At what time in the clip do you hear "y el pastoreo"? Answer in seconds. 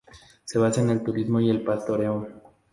1.39-2.27